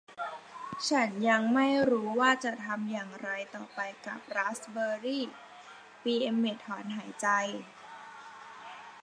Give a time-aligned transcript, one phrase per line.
[0.89, 5.23] ฉันยังไม่รู้ว่าจะทำอย่างไรต่อไปกับราสเบอร์รี่
[6.03, 7.27] ปี่เอ็มเม็ตต์ถอนหายใจ